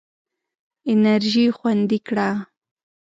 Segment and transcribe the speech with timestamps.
[0.91, 2.29] انرژي خوندي کړه.